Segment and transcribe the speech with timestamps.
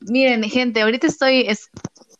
[0.00, 1.46] Miren, gente, ahorita estoy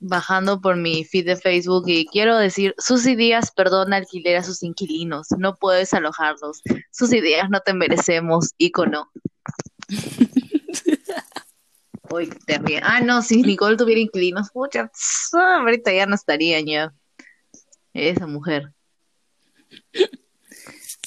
[0.01, 4.63] bajando por mi feed de Facebook y quiero decir, sus ideas perdona alquiler a sus
[4.63, 6.63] inquilinos, no puedes alojarlos.
[6.91, 9.11] Sus ideas no te merecemos, ícono.
[12.11, 12.81] Uy, te ríe.
[12.83, 14.91] Ah, no, si Nicole tuviera inquilinos, pucha,
[15.33, 16.95] ahorita ya no estaría ya.
[17.93, 18.73] Esa mujer.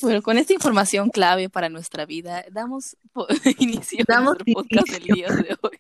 [0.02, 2.98] Bueno, con esta información clave para nuestra vida, damos
[3.60, 5.80] inicio a nuestro podcast del día de hoy.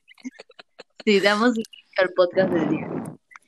[1.03, 2.89] Sí, damos inicio al podcast del día.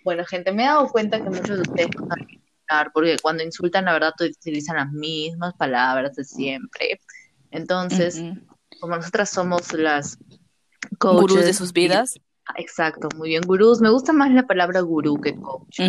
[0.03, 3.43] Bueno, gente, me he dado cuenta que muchos de ustedes no saben insultar, porque cuando
[3.43, 6.99] insultan, la verdad, utilizan las mismas palabras de siempre.
[7.51, 8.21] Entonces,
[8.81, 10.17] como nosotras somos las
[10.97, 12.19] coaches, gurús de sus vidas.
[12.57, 13.79] exacto, muy bien, gurús.
[13.79, 15.79] Me gusta más la palabra gurú que coach.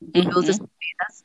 [0.00, 1.24] Gurús de sus vidas.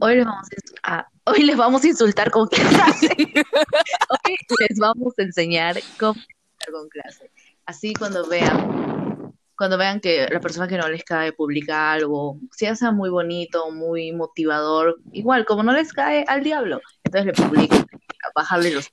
[0.00, 0.48] Hoy les vamos
[0.82, 3.10] a, hoy les vamos a insultar con clase.
[3.16, 4.36] hoy
[4.68, 7.30] les vamos a enseñar cómo insultar con clase.
[7.66, 12.74] Así cuando vean, cuando vean que la persona que no les cae publica algo, sea
[12.74, 17.86] sea muy bonito, muy motivador, igual como no les cae al diablo, entonces le publican,
[18.34, 18.90] bajarle los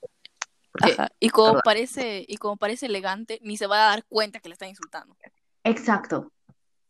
[1.20, 4.54] Y como parece, y como parece elegante, ni se va a dar cuenta que le
[4.54, 5.16] están insultando.
[5.64, 6.32] Exacto,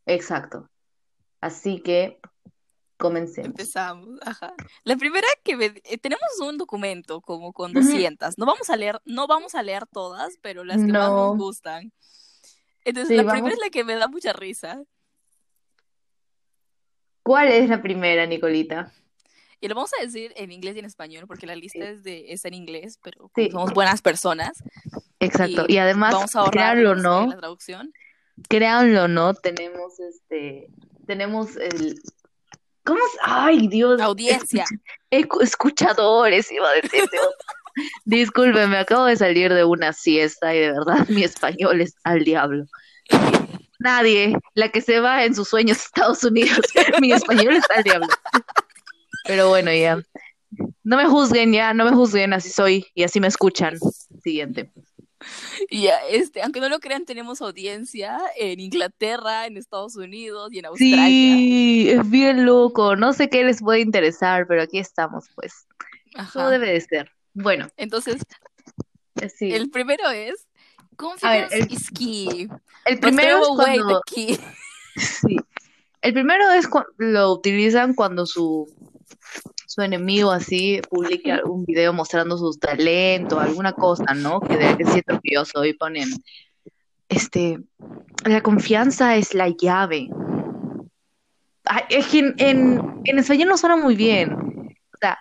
[0.06, 0.68] exacto.
[1.40, 2.18] Así que
[2.96, 3.50] Comencemos.
[3.50, 4.54] Empezamos, ajá.
[4.84, 5.52] La primera que
[5.84, 8.38] eh, tenemos un documento como con 200.
[8.38, 11.92] No vamos a leer, no vamos a leer todas, pero las que más nos gustan.
[12.84, 14.82] Entonces, la primera es la que me da mucha risa.
[17.22, 18.92] ¿Cuál es la primera, Nicolita?
[19.60, 22.26] Y lo vamos a decir en inglés y en español, porque la lista es, de,
[22.32, 24.62] es en inglés, pero somos buenas personas.
[25.18, 25.64] Exacto.
[25.68, 27.92] Y, además, vamos a créanlo no, la traducción.
[28.48, 30.68] Créanlo no, tenemos este,
[31.06, 32.00] tenemos el,
[32.86, 33.00] ¿Cómo?
[33.22, 34.00] Ay, Dios.
[34.00, 34.64] Audiencia.
[35.10, 37.18] escuchadores, iba a decirte.
[38.04, 42.24] Disculpe, me acabo de salir de una siesta y de verdad mi español es al
[42.24, 42.64] diablo.
[43.78, 46.60] Nadie, la que se va en sus sueños a Estados Unidos,
[47.00, 48.08] mi español es al diablo.
[49.24, 50.00] Pero bueno, ya.
[50.84, 53.76] No me juzguen ya, no me juzguen, así soy y así me escuchan.
[54.22, 54.70] Siguiente.
[55.70, 60.66] Ya, este, aunque no lo crean, tenemos audiencia en Inglaterra, en Estados Unidos y en
[60.66, 61.06] Australia.
[61.06, 62.96] Sí, es bien loco.
[62.96, 65.66] No sé qué les puede interesar, pero aquí estamos, pues.
[66.32, 67.10] Todo debe de ser.
[67.34, 67.68] Bueno.
[67.76, 68.22] Entonces,
[69.20, 70.46] eh, el primero es
[70.96, 72.48] Confidence el, is key.
[72.84, 74.00] El primero es cuando...
[74.96, 75.36] Sí.
[76.00, 78.66] El primero es cuando lo utilizan cuando su
[79.76, 84.40] su enemigo así publique algún video mostrando sus talentos, alguna cosa, ¿no?
[84.40, 86.08] Que debe ser orgulloso y ponen,
[87.10, 87.58] este,
[88.24, 90.08] la confianza es la llave.
[91.90, 94.32] es que en, en, español no suena muy bien.
[94.32, 95.18] O sea,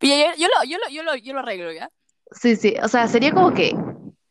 [0.00, 1.88] yo, lo, yo, lo, yo, lo, yo lo arreglo, ¿ya?
[2.32, 3.72] Sí, sí, o sea, sería como que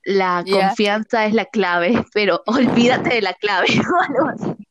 [0.03, 4.67] la confianza es la clave, pero olvídate de la clave o algo así.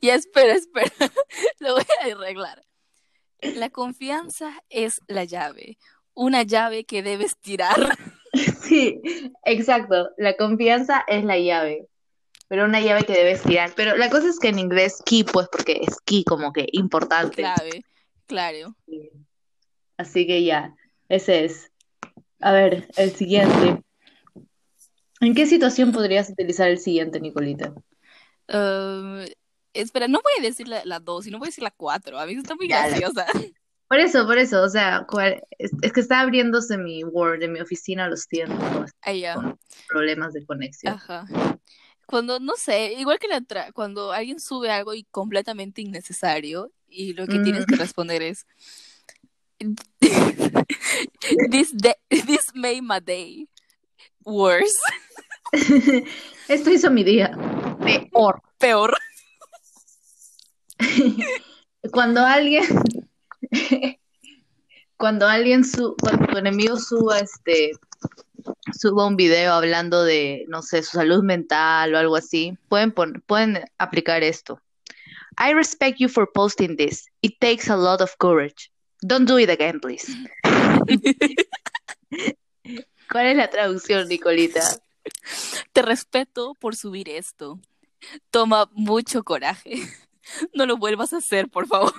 [0.00, 0.90] Ya, espera, espera,
[1.60, 2.64] lo voy a arreglar.
[3.42, 5.78] La confianza es la llave,
[6.14, 7.76] una llave que debes tirar.
[8.62, 8.98] Sí,
[9.44, 10.08] exacto.
[10.16, 11.86] La confianza es la llave,
[12.48, 13.72] pero una llave que debes tirar.
[13.76, 17.36] Pero la cosa es que en inglés key, pues, porque es key como que importante.
[17.36, 17.84] Clave,
[18.26, 18.74] claro.
[19.98, 20.74] Así que ya,
[21.10, 21.70] ese es.
[22.40, 23.82] A ver, el siguiente.
[25.20, 27.74] ¿En qué situación podrías utilizar el siguiente, Nicolita?
[28.48, 29.26] Uh,
[29.74, 32.18] Espera, no voy a decir la, la dos, sino voy a decir la cuatro.
[32.18, 33.26] A mí está muy graciosa.
[33.92, 35.06] Por eso, por eso, o sea,
[35.58, 38.90] es, que está abriéndose mi Word en mi oficina los tiempos
[39.34, 40.94] con problemas de conexión.
[40.94, 41.26] Ajá.
[42.06, 47.12] Cuando, no sé, igual que la otra, cuando alguien sube algo y completamente innecesario y
[47.12, 47.80] lo que tienes que mm.
[47.80, 48.46] responder es
[51.50, 51.74] this,
[52.08, 53.46] this made my day
[54.24, 54.72] worse.
[56.48, 57.30] Esto hizo mi día
[58.10, 58.40] peor.
[58.56, 58.96] Peor.
[61.92, 62.64] cuando alguien
[64.96, 67.72] cuando alguien su cuando tu enemigo suba este
[68.78, 73.64] suba un video hablando de no sé su salud mental o algo así pueden pueden
[73.78, 74.60] aplicar esto.
[75.38, 77.06] I respect you for posting this.
[77.22, 78.70] It takes a lot of courage.
[79.00, 80.06] Don't do it again please.
[83.10, 84.62] ¿Cuál es la traducción Nicolita?
[85.72, 87.58] Te respeto por subir esto.
[88.30, 89.82] Toma mucho coraje
[90.54, 91.92] no lo vuelvas a hacer, por favor.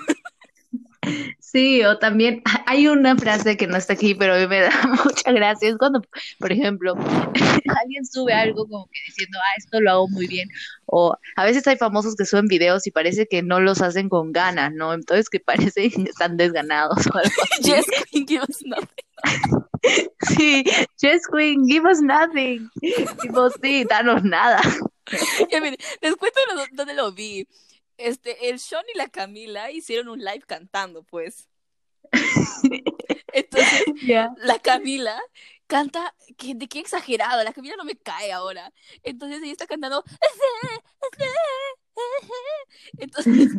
[1.39, 4.71] Sí, o también hay una frase que no está aquí, pero a mí me da
[5.05, 5.69] mucha gracia.
[5.69, 6.01] Es cuando,
[6.39, 6.95] por ejemplo,
[7.81, 10.49] alguien sube algo como que diciendo, ah, esto lo hago muy bien.
[10.85, 14.31] O a veces hay famosos que suben videos y parece que no los hacen con
[14.31, 14.93] ganas, ¿no?
[14.93, 17.63] Entonces que parece que están desganados o algo así.
[17.63, 17.85] Yes,
[20.21, 20.63] Sí, sí,
[21.01, 22.69] Just Queen, give us nothing.
[23.21, 24.61] Tipo, sí, danos nada.
[25.51, 26.39] Ya, les cuento
[26.71, 27.45] dónde lo vi.
[27.97, 31.49] Este, el Sean y la Camila hicieron un live cantando, pues.
[33.33, 33.83] Entonces,
[34.37, 35.19] la Camila
[35.67, 38.71] canta, de qué exagerado, la Camila no me cae ahora.
[39.01, 40.03] Entonces ella está cantando,
[42.97, 43.49] entonces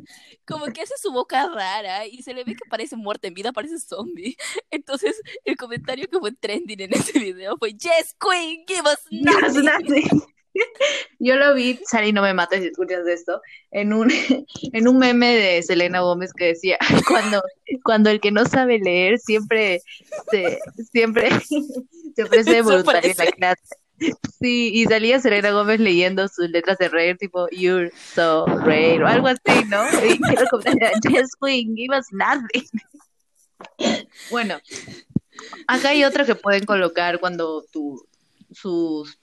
[0.45, 3.53] como que hace su boca rara y se le ve que parece muerta en vida,
[3.53, 4.37] parece zombie.
[4.71, 10.23] Entonces el comentario que fue trending en ese video fue, Yes, Queen, give us nothing.
[11.19, 13.41] Yo lo vi, Sari, no me mates si escuchas esto,
[13.71, 14.11] en un,
[14.73, 16.79] en un meme de Selena Gómez que decía,
[17.09, 17.43] cuando,
[17.83, 19.81] cuando el que no sabe leer siempre
[20.31, 20.59] se,
[20.93, 21.31] siempre
[22.17, 23.63] se ofrece voluntario en la clase.
[24.41, 29.07] Sí, y salía Selena Gómez leyendo sus letras de rare, tipo, You're so rare, o
[29.07, 29.85] algo así, ¿no?
[30.05, 32.69] Y quiero comentar, Yes, Queen, give us nothing.
[34.31, 34.59] Bueno,
[35.69, 38.05] acá hay otra que pueden colocar cuando tu,
[38.53, 39.19] sus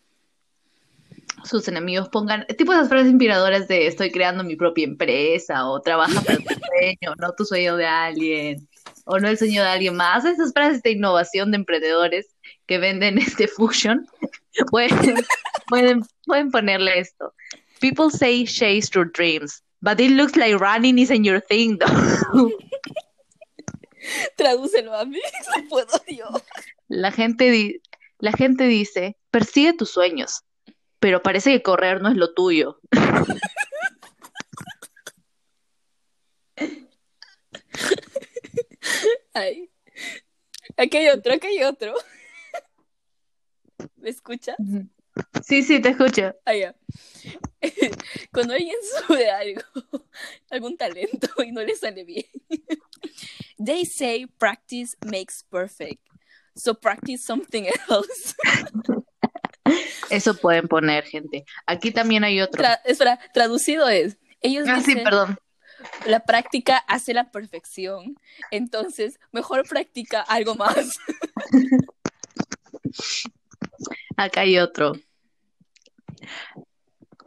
[1.43, 6.21] sus enemigos pongan tipo esas frases inspiradoras de estoy creando mi propia empresa o trabaja
[6.21, 8.67] para tu sueño, no tu sueño de alguien
[9.05, 10.25] o no el sueño de alguien más.
[10.25, 12.27] Esas frases de innovación de emprendedores
[12.65, 14.07] que venden este fusion
[14.69, 15.25] pueden,
[15.67, 17.33] pueden, pueden ponerle esto.
[17.79, 22.51] People say chase your dreams, but it looks like running isn't your thing though.
[24.37, 25.19] Tradúcelo a mí,
[25.55, 26.25] no puedo yo.
[26.87, 27.81] La gente,
[28.19, 30.43] la gente dice, persigue tus sueños,
[31.01, 32.79] pero parece que correr no es lo tuyo.
[39.33, 39.71] Ay.
[40.77, 41.95] Aquí hay otro, aquí hay otro.
[43.97, 44.55] ¿Me escuchas?
[45.43, 46.35] Sí, sí, te escucho.
[46.45, 46.53] Ah,
[48.31, 48.75] Cuando alguien
[49.07, 49.63] sube algo,
[50.51, 52.25] algún talento y no le sale bien,
[53.57, 56.01] they say practice makes perfect.
[56.55, 58.35] So practice something else.
[60.09, 61.45] Eso pueden poner, gente.
[61.65, 62.63] Aquí también hay otro.
[62.85, 64.17] espera, traducido es.
[64.41, 65.37] Ellos ah, sí, perdón.
[66.05, 68.15] La práctica hace la perfección.
[68.51, 70.91] Entonces, mejor practica algo más.
[74.17, 74.93] Acá hay otro.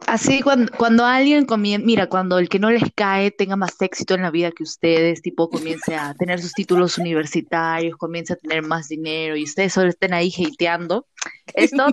[0.07, 4.13] Así cuando, cuando alguien comienza, mira, cuando el que no les cae tenga más éxito
[4.13, 8.61] en la vida que ustedes, tipo comience a tener sus títulos universitarios, comience a tener
[8.61, 11.07] más dinero y ustedes solo estén ahí hateando,
[11.55, 11.83] esto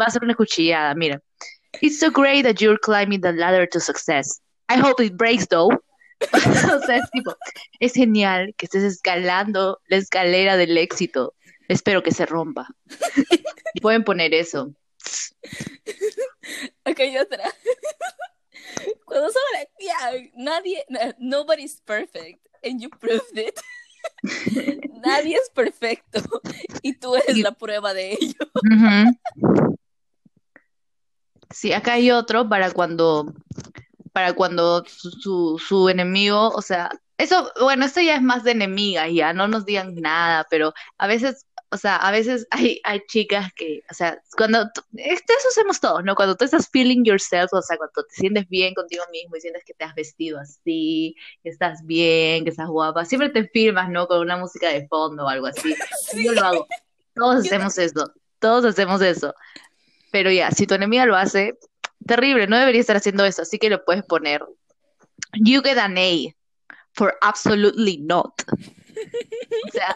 [0.00, 1.20] va a ser una cuchillada, mira.
[1.80, 4.40] It's so great that you're climbing the ladder to success.
[4.68, 5.70] I hope it breaks though.
[6.32, 7.36] o sea, es tipo,
[7.80, 11.34] es genial que estés escalando la escalera del éxito.
[11.68, 12.68] Espero que se rompa.
[13.82, 14.72] Pueden poner eso.
[16.86, 17.44] Ok, otra.
[19.04, 19.42] Cuando son
[19.78, 20.84] yeah, nadie,
[21.18, 23.58] nobody's perfect, and you proved it.
[25.04, 26.20] nadie es perfecto,
[26.82, 28.34] y tú eres la prueba de ello.
[31.50, 33.32] Sí, acá hay otro para cuando,
[34.12, 39.08] para cuando su, su, enemigo, o sea, eso, bueno, esto ya es más de enemigas,
[39.12, 43.52] ya, no nos digan nada, pero a veces, o sea, a veces hay, hay chicas
[43.52, 46.14] que, o sea, cuando, esto, eso hacemos todos, ¿no?
[46.14, 49.64] Cuando tú estás feeling yourself, o sea, cuando te sientes bien contigo mismo y sientes
[49.64, 54.06] que te has vestido así, que estás bien, que estás guapa, siempre te filmas, ¿no?
[54.06, 55.74] Con una música de fondo o algo así.
[56.24, 56.66] Yo lo hago.
[57.12, 59.34] Todos hacemos eso, todos hacemos eso.
[60.12, 61.58] Pero ya, si tu enemiga lo hace,
[62.06, 64.44] terrible, no debería estar haciendo eso, así que lo puedes poner.
[65.32, 66.32] You get an A
[66.92, 68.32] for absolutely not.
[68.46, 69.94] O sea,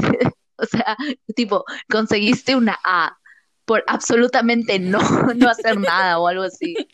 [0.62, 0.96] o sea,
[1.34, 3.16] tipo, conseguiste una A
[3.64, 4.98] por absolutamente no,
[5.36, 6.74] no hacer nada o algo así.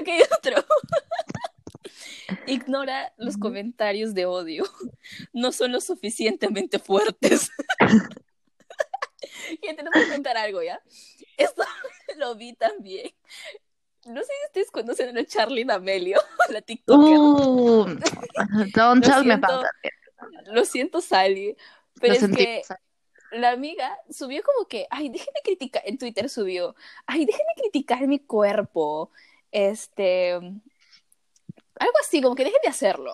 [0.00, 0.56] Ok, otro.
[2.48, 4.64] Ignora los comentarios de odio.
[5.32, 7.48] No son lo suficientemente fuertes.
[9.50, 10.82] y te voy a contar algo, ¿ya?
[11.36, 11.62] Esto
[12.16, 13.12] lo vi también.
[14.04, 17.18] No sé si ustedes conocen a Charlie D'Amelio, la TikToker.
[17.18, 17.86] Uh,
[18.74, 19.64] don't tell me about
[20.46, 21.56] Lo siento, Sally,
[22.00, 22.62] pero es que
[23.32, 26.74] la amiga subió como que, ay, déjenme criticar, en Twitter subió,
[27.06, 29.10] ay, déjenme criticar mi cuerpo,
[29.50, 33.12] este, algo así, como que dejen de hacerlo.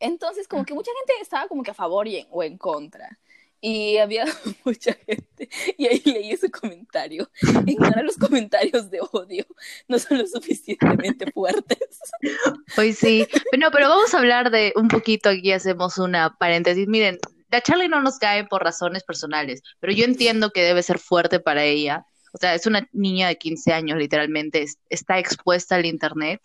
[0.00, 3.18] Entonces, como que mucha gente estaba como que a favor y o en contra.
[3.66, 4.26] Y había
[4.66, 7.30] mucha gente, y ahí leí ese comentario.
[7.66, 9.46] Ignora los comentarios de odio,
[9.88, 11.78] no son lo suficientemente fuertes.
[12.74, 13.26] Pues sí,
[13.58, 16.86] no, pero vamos a hablar de un poquito, aquí hacemos una paréntesis.
[16.88, 17.18] Miren,
[17.50, 21.40] la Charlie no nos cae por razones personales, pero yo entiendo que debe ser fuerte
[21.40, 22.04] para ella.
[22.32, 26.40] O sea, es una niña de 15 años, literalmente, está expuesta al Internet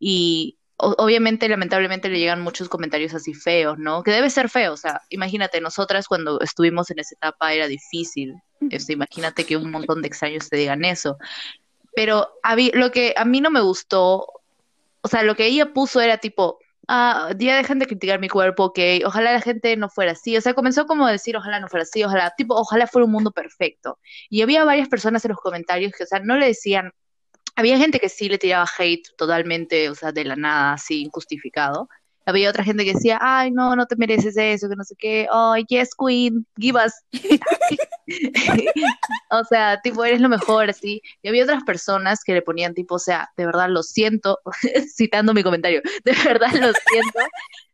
[0.00, 4.02] y obviamente, lamentablemente le llegan muchos comentarios así feos, ¿no?
[4.02, 8.34] Que debe ser feo, o sea, imagínate, nosotras cuando estuvimos en esa etapa era difícil,
[8.70, 11.16] este, imagínate que un montón de extraños te digan eso.
[11.94, 12.28] Pero
[12.72, 14.26] lo que a mí no me gustó,
[15.00, 18.64] o sea, lo que ella puso era tipo, ah, ya dejan de criticar mi cuerpo,
[18.64, 21.68] ok, ojalá la gente no fuera así, o sea, comenzó como a decir, ojalá no
[21.68, 23.98] fuera así, ojalá, tipo, ojalá fuera un mundo perfecto.
[24.28, 26.92] Y había varias personas en los comentarios que, o sea, no le decían,
[27.56, 31.88] había gente que sí le tiraba hate totalmente, o sea, de la nada, así, injustificado.
[32.26, 35.28] Había otra gente que decía, ay, no, no te mereces eso, que no sé qué,
[35.30, 36.92] oh, yes, queen, give us.
[39.30, 41.02] o sea, tipo, eres lo mejor, así.
[41.22, 44.40] Y había otras personas que le ponían, tipo, o sea, de verdad lo siento,
[44.96, 47.18] citando mi comentario, de verdad lo siento.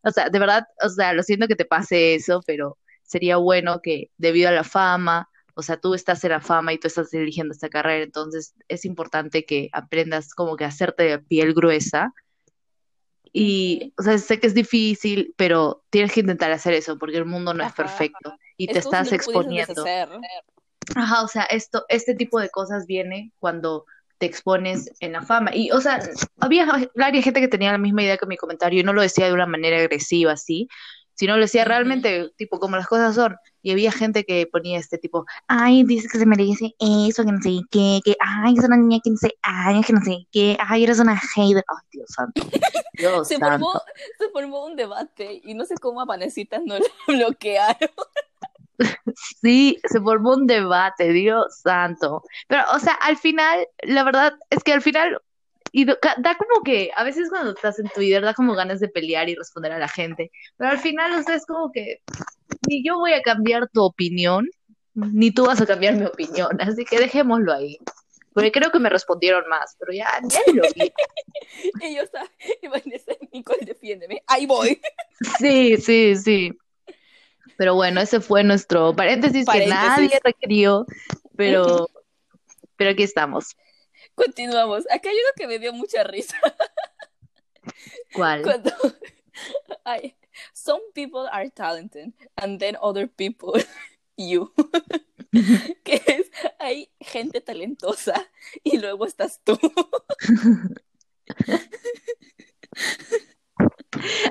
[0.02, 3.80] O sea, de verdad, o sea, lo siento que te pase eso, pero sería bueno
[3.82, 7.12] que debido a la fama, o sea, tú estás en la fama y tú estás
[7.14, 12.12] eligiendo esta carrera, entonces es importante que aprendas como que a hacerte de piel gruesa.
[13.32, 17.26] Y, o sea, sé que es difícil, pero tienes que intentar hacer eso porque el
[17.26, 19.84] mundo no es perfecto y te estás exponiendo.
[20.96, 23.86] Ajá, o sea, esto, este tipo de cosas viene cuando
[24.20, 25.50] te expones en la fama.
[25.54, 25.98] Y, o sea,
[26.40, 29.26] había varias gente que tenía la misma idea que mi comentario y no lo decía
[29.26, 30.68] de una manera agresiva, así,
[31.20, 33.36] sino lo decía realmente, tipo, como las cosas son.
[33.60, 37.42] Y había gente que ponía este tipo, ay, dice que se merece eso, que no
[37.42, 40.56] sé qué, que, ay, es una niña que no sé, ay, que no sé qué,
[40.58, 41.62] ay, eres una hater.
[41.68, 42.40] Ay, Dios santo.
[42.94, 43.66] Dios se, santo.
[43.66, 43.82] Formó,
[44.18, 47.90] se formó un debate y no sé cómo a Vanesita no la bloquearon.
[49.42, 52.22] Sí, se formó un debate, Dios santo.
[52.48, 55.20] Pero, o sea, al final, la verdad es que al final
[55.72, 59.28] y da como que, a veces cuando estás en Twitter, da como ganas de pelear
[59.28, 62.02] y responder a la gente, pero al final, o sea, es como que
[62.68, 64.48] ni yo voy a cambiar tu opinión,
[64.94, 67.78] ni tú vas a cambiar mi opinión, así que dejémoslo ahí.
[68.32, 70.92] Porque creo que me respondieron más, pero ya, ya lo vi.
[71.88, 72.30] y yo estaba,
[72.70, 74.80] Vanessa, Nicole, defiéndeme, ahí voy.
[75.38, 76.52] sí, sí, sí.
[77.56, 80.86] Pero bueno, ese fue nuestro paréntesis, que nadie requirió,
[81.36, 81.88] pero,
[82.76, 83.56] pero aquí estamos.
[84.20, 84.84] Continuamos.
[84.90, 86.36] Acá hay uno que me dio mucha risa.
[88.14, 88.42] ¿Cuál?
[88.42, 88.70] Cuando
[90.52, 93.52] some people are talented and then other people
[94.18, 94.52] you.
[95.84, 98.28] que es hay gente talentosa
[98.62, 99.58] y luego estás tú.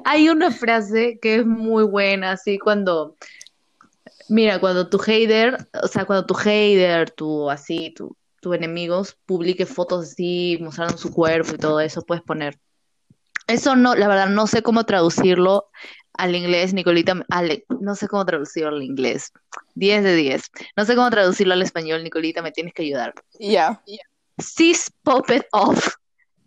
[0.03, 3.15] hay una frase que es muy buena, así cuando
[4.27, 9.65] mira, cuando tu hater, o sea, cuando tu hater, tu así, tu tus enemigos publique
[9.65, 12.59] fotos así, mostrando su cuerpo y todo eso, puedes poner.
[13.47, 15.69] Eso no, la verdad, no sé cómo traducirlo
[16.13, 17.15] al inglés, Nicolita,
[17.79, 19.31] no sé cómo traducirlo al inglés.
[19.75, 20.51] 10 de 10.
[20.75, 23.13] No sé cómo traducirlo al español, Nicolita, me tienes que ayudar.
[23.39, 23.81] Ya.
[23.85, 24.03] Yeah.
[24.37, 25.95] Sis pop it off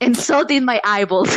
[0.00, 1.34] and so did my eyeballs.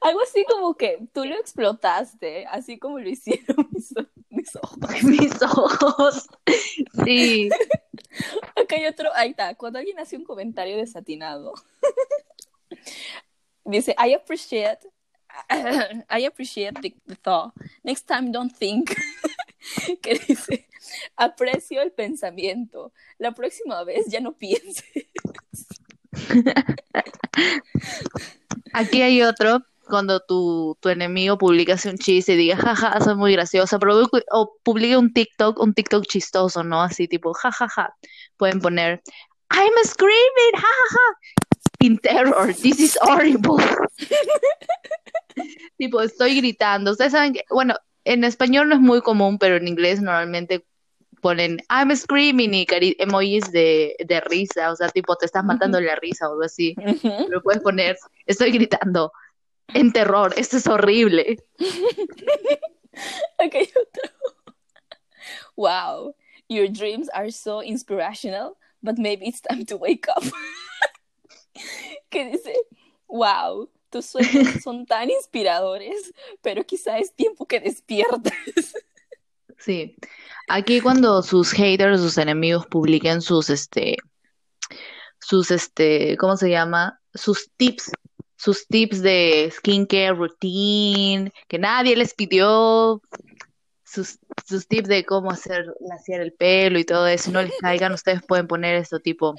[0.00, 3.68] Algo así como que tú lo explotaste, así como lo hicieron
[4.30, 5.02] mis, ojos.
[5.04, 6.28] Mis ojos.
[7.04, 7.48] Sí.
[8.56, 11.54] Acá hay otro, ahí está, cuando alguien hace un comentario desatinado.
[13.64, 14.80] Dice, I appreciate
[15.50, 17.52] I appreciate the, thought.
[17.82, 18.94] Next time don't think.
[20.02, 20.68] que dice,
[21.16, 22.92] aprecio el pensamiento.
[23.18, 24.84] La próxima vez ya no pienses.
[28.72, 33.32] Aquí hay otro, cuando tu, tu enemigo publica un chiste y diga, jaja, soy muy
[33.32, 33.78] graciosa,
[34.32, 36.82] o publique un TikTok, un TikTok chistoso, ¿no?
[36.82, 37.94] Así tipo, jajaja.
[38.36, 39.02] Pueden poner,
[39.50, 41.18] I'm screaming, jajaja,
[41.80, 43.62] in terror, this is horrible.
[45.78, 46.92] tipo, estoy gritando.
[46.92, 50.64] Ustedes saben que, bueno, en español no es muy común, pero en inglés normalmente
[51.24, 52.66] ponen I'm screaming y
[52.98, 56.76] emojis de, de, risa, o sea, tipo te estás matando la risa o algo así.
[57.02, 59.10] Pero puedes poner, estoy gritando
[59.68, 61.38] en terror, esto es horrible.
[63.38, 64.02] ok, otro.
[65.56, 66.14] Wow,
[66.48, 70.24] your dreams are so inspirational, but maybe it's time to wake up.
[72.10, 72.54] que dice,
[73.08, 76.12] wow, tus sueños son tan inspiradores,
[76.42, 78.74] pero quizá es tiempo que despiertes.
[79.56, 79.96] Sí,
[80.48, 83.96] aquí cuando sus haters, sus enemigos publiquen sus, este,
[85.20, 87.00] sus, este, ¿cómo se llama?
[87.14, 87.90] Sus tips,
[88.36, 93.00] sus tips de skincare routine, que nadie les pidió,
[93.84, 97.92] sus, sus tips de cómo hacer laciar el pelo y todo eso, no les caigan,
[97.92, 99.34] ustedes pueden poner esto tipo,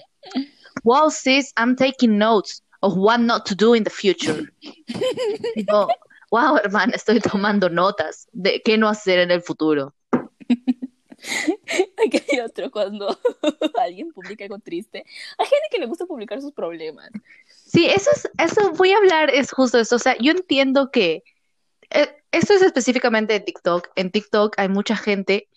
[0.83, 4.51] wow sis, I'm taking notes of what not to do in the future.
[6.31, 9.93] wow hermana, estoy tomando notas de qué no hacer en el futuro.
[12.05, 13.07] Aquí hay otro cuando
[13.79, 15.05] alguien publica algo triste.
[15.37, 17.09] Hay gente que le gusta publicar sus problemas.
[17.47, 19.95] Sí, eso es, eso voy a hablar, es justo eso.
[19.95, 21.23] O sea, yo entiendo que
[21.89, 23.89] eh, esto es específicamente de TikTok.
[23.95, 25.49] En TikTok hay mucha gente,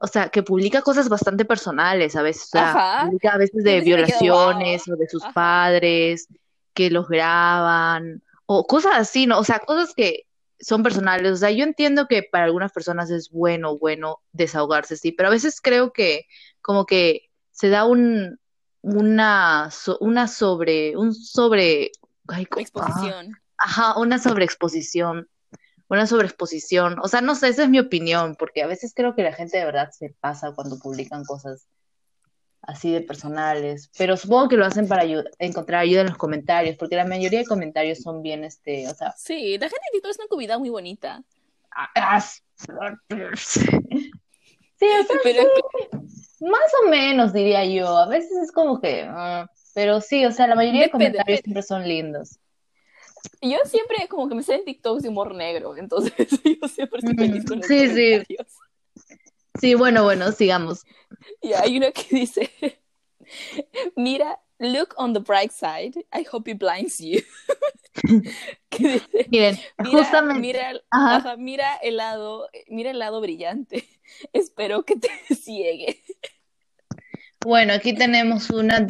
[0.00, 2.44] o sea, que publica cosas bastante personales a veces.
[2.46, 6.28] O sea, publica a veces de violaciones o de sus padres,
[6.74, 9.38] que los graban, o cosas así, ¿no?
[9.38, 10.23] O sea, cosas que
[10.60, 11.32] son personales.
[11.32, 15.32] O sea, yo entiendo que para algunas personas es bueno, bueno desahogarse, sí, pero a
[15.32, 16.26] veces creo que
[16.60, 18.38] como que se da un,
[18.82, 19.70] una,
[20.00, 21.90] una sobre, un sobre...
[22.56, 23.36] Exposición.
[23.58, 25.28] ajá, una sobreexposición
[25.88, 26.98] una sobreexposición.
[27.00, 29.58] O sea, no sé, esa es mi opinión, porque a veces creo que la gente
[29.58, 31.66] de verdad se pasa cuando publican cosas
[32.66, 35.04] así de personales, pero supongo que lo hacen para
[35.38, 39.14] encontrar ayuda en los comentarios, porque la mayoría de comentarios son bien, este, o sea...
[39.16, 41.22] Sí, la gente de es una comunidad muy bonita.
[44.76, 44.86] Sí,
[45.22, 45.44] pero...
[46.40, 49.06] más o menos diría yo, a veces es como que...
[49.08, 52.38] Ah, pero sí, o sea, la mayoría de comentarios siempre son lindos.
[53.40, 56.12] Yo siempre como que me sé en TikToks de humor negro, entonces
[56.60, 58.36] yo siempre estoy feliz con Sí, sí.
[59.60, 60.84] Sí, bueno, bueno, sigamos.
[61.40, 62.50] Y hay uno que dice,
[63.96, 67.22] mira, look on the bright side, I hope it blinds you.
[69.30, 70.40] Miren, mira, justamente.
[70.40, 70.72] Mira,
[71.38, 73.88] mira, el lado, mira el lado brillante.
[74.32, 76.02] Espero que te ciegue.
[77.40, 78.86] Bueno, aquí tenemos una.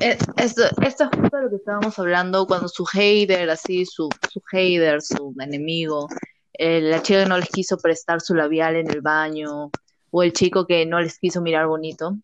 [0.00, 4.40] Eh, esto, esto es justo lo que estábamos hablando cuando su hater, así, su, su
[4.50, 6.08] hater, su enemigo,
[6.52, 9.70] eh, la chica que no les quiso prestar su labial en el baño,
[10.14, 12.16] o el chico que no les quiso mirar bonito,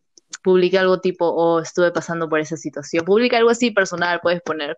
[0.43, 3.05] publica algo tipo, oh, estuve pasando por esa situación.
[3.05, 4.77] Publica algo así personal, puedes poner.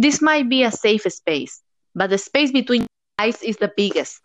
[0.00, 1.62] This might be a safe space,
[1.92, 2.86] but the space between
[3.18, 4.24] eyes is the biggest.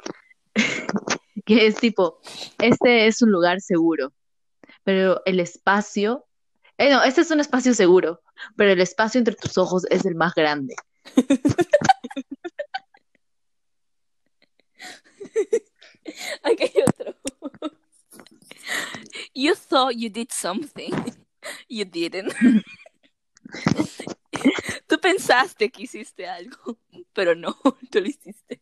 [1.45, 2.19] que es tipo,
[2.59, 4.13] este es un lugar seguro
[4.83, 6.25] pero el espacio,
[6.77, 8.21] eh, no, este es un espacio seguro,
[8.55, 10.75] pero el espacio entre tus ojos es el más grande.
[19.33, 20.93] You thought you did something.
[21.67, 22.35] You didn't.
[24.87, 26.77] Tú pensaste que hiciste algo,
[27.13, 27.57] pero no,
[27.91, 28.61] tú lo hiciste.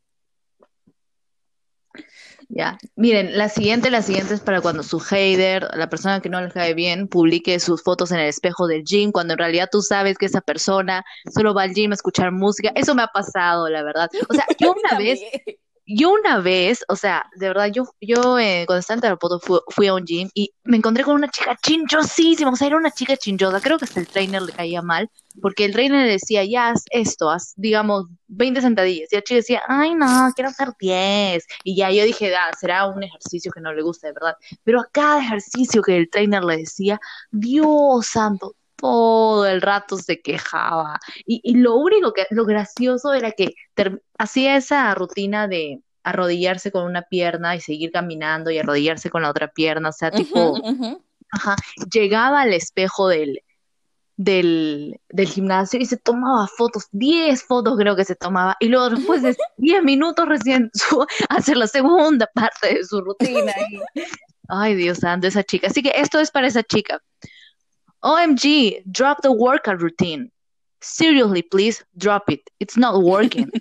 [2.48, 6.42] Ya, miren, la siguiente, la siguiente es para cuando su hater, la persona que no
[6.42, 9.82] le cae bien, publique sus fotos en el espejo del gym, cuando en realidad tú
[9.82, 11.04] sabes que esa persona
[11.34, 12.72] solo va al gym a escuchar música.
[12.76, 14.10] Eso me ha pasado, la verdad.
[14.30, 15.20] O sea, yo una vez,
[15.92, 19.88] yo una vez, o sea, de verdad, yo, yo eh, cuando estaba en Terapoto fui,
[19.88, 23.18] a un gym y me encontré con una chica chinchosísima, o sea, era una chica
[23.18, 25.10] chinchosa, creo que hasta el trainer le caía mal,
[25.42, 29.36] porque el trainer le decía, ya haz esto, haz, digamos, 20 sentadillas, y la chica
[29.38, 33.62] decía, ay, no, quiero hacer 10, y ya yo dije, ah, será un ejercicio que
[33.62, 37.00] no le gusta, de verdad, pero a cada ejercicio que el trainer le decía,
[37.32, 41.00] Dios santo, todo el rato se quejaba.
[41.26, 43.54] Y, lo único que, lo gracioso era que
[44.18, 49.30] hacía esa rutina de arrodillarse con una pierna y seguir caminando y arrodillarse con la
[49.30, 50.56] otra pierna, o sea, tipo,
[51.32, 51.56] ajá,
[51.92, 53.44] llegaba al espejo del,
[54.16, 58.90] del, del, gimnasio y se tomaba fotos, 10 fotos creo que se tomaba, y luego
[58.90, 63.54] después de 10 minutos recién su, hacer la segunda parte de su rutina.
[64.50, 65.68] ay, Dios santo, esa chica.
[65.68, 67.02] Así que esto es para esa chica.
[68.04, 70.32] OMG, drop the workout routine.
[70.82, 72.50] Seriously, please drop it.
[72.60, 73.52] It's not working.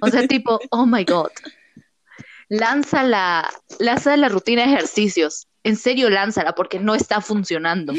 [0.00, 1.30] o sea, tipo, oh my God.
[2.48, 5.46] Lanza la, lanza la rutina de ejercicios.
[5.62, 7.92] En serio, lánzala porque no está funcionando.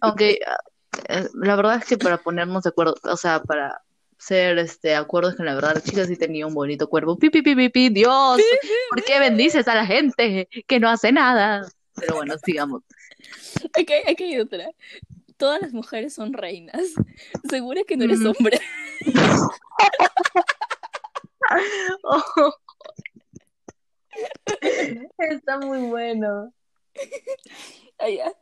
[0.00, 0.40] Aunque
[1.08, 3.82] eh, la verdad es que para ponernos de acuerdo, o sea, para
[4.18, 7.18] ser este acuerdos que la verdad la chica sí tenía un bonito cuerpo.
[7.18, 8.40] Pi, pi, pi, pi, Dios,
[8.90, 11.68] ¿por qué bendices a la gente que no hace nada?
[11.94, 12.82] Pero bueno, sigamos.
[13.78, 14.68] Aquí, aquí hay otra.
[15.36, 16.94] Todas las mujeres son reinas.
[17.48, 18.60] Segura que no eres hombre.
[25.18, 26.52] Está muy bueno.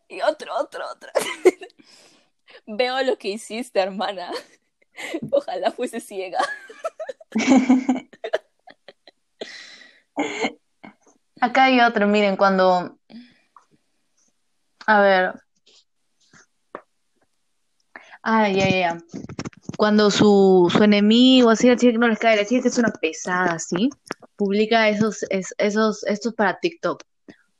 [0.08, 1.10] Y otro, otro, otro.
[2.66, 4.30] Veo lo que hiciste, hermana.
[5.30, 6.40] Ojalá fuese ciega.
[11.40, 12.98] Acá hay otro, miren, cuando
[14.86, 15.34] a ver.
[18.22, 18.98] Ah, ya, ya,
[19.76, 22.78] Cuando su, su enemigo, así, la chica que no les cae, la chica que es
[22.78, 23.90] una pesada, ¿sí?
[24.36, 25.26] Publica esos,
[25.58, 27.02] esos, estos para TikTok.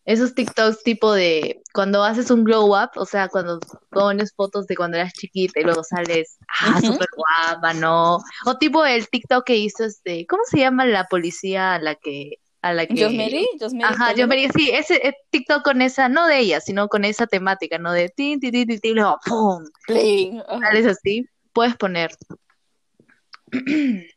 [0.06, 3.58] Esos TikToks tipo de cuando haces un glow up, o sea, cuando
[3.90, 8.18] pones fotos de cuando eras chiquita y luego sales, ah, súper guapa, ¿no?
[8.46, 12.38] O tipo el TikTok que hizo este, ¿cómo se llama la policía a la que
[12.64, 13.05] a la que...
[13.05, 13.46] Josmeri,
[13.83, 17.77] Ajá, Josmeri, sí, ese eh, TikTok con esa, no de ella, sino con esa temática,
[17.77, 17.92] ¿no?
[17.92, 19.64] De tin, tin, tin, tin, tin luego ¡pum!
[19.88, 22.11] Es así, puedes poner...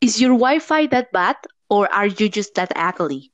[0.00, 1.36] Is your Wi-Fi that bad
[1.68, 3.30] or are you just that ugly?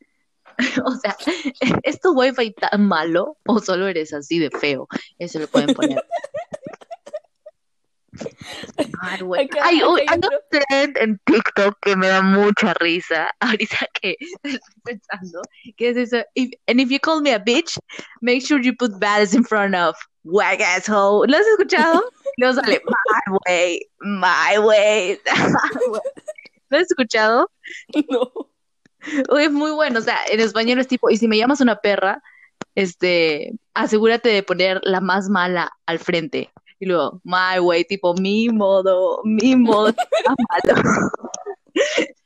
[0.85, 1.17] o sea,
[1.83, 4.87] ¿es tu Wi-Fi tan malo o solo eres así de feo?
[5.19, 6.05] Eso lo pueden poner.
[9.63, 9.99] Hay, un
[10.51, 13.31] trend en TikTok que me da mucha risa.
[13.41, 15.43] Ahorita que estoy pensando,
[15.77, 16.25] que es eso.
[16.67, 17.79] and if you call me a bitch,
[18.21, 21.27] make sure you put baddest in front of wag asshole.
[21.27, 22.03] ¿Lo has escuchado?
[22.41, 25.19] No sale my way, my way.
[26.71, 27.51] ¿Lo has escuchado?
[28.09, 28.31] No.
[29.41, 29.99] Es muy bueno.
[29.99, 32.23] O sea, en español es tipo, y si me llamas una perra,
[32.77, 38.49] este, asegúrate de poner la más mala al frente y luego, my way, tipo mi
[38.49, 39.93] modo, mi modo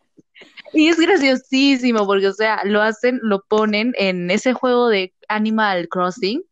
[0.75, 5.89] Y es graciosísimo porque, o sea, lo hacen, lo ponen en ese juego de Animal
[5.89, 6.43] Crossing.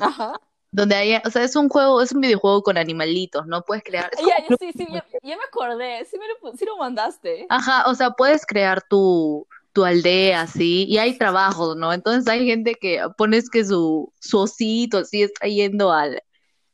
[0.00, 0.40] Ajá.
[0.70, 3.62] Donde hay, o sea, es un juego, es un videojuego con animalitos, ¿no?
[3.62, 4.10] Puedes crear.
[4.26, 7.46] Ya, sí, sí, ya, me acordé, sí, me lo, sí lo mandaste.
[7.48, 11.92] Ajá, o sea, puedes crear tu, tu aldea, así, y hay trabajos, ¿no?
[11.92, 16.22] Entonces hay gente que pones que su, su osito, así, está yendo al,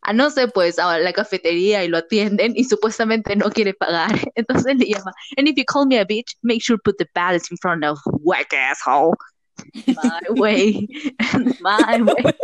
[0.05, 4.11] a no sé, pues a la cafetería y lo atienden y supuestamente no quiere pagar.
[4.35, 7.51] Entonces le llama, and if you call me a bitch, make sure put the balance
[7.51, 9.15] in front of whack asshole.
[9.87, 10.87] My way,
[11.61, 12.35] my way.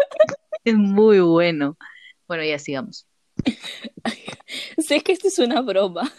[0.65, 1.77] Es muy bueno.
[2.27, 3.07] Bueno, ya sigamos.
[4.79, 6.11] sé que esto es una broma,